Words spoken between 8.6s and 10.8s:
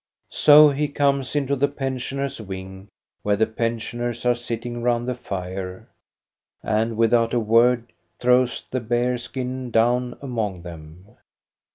the bear skin down among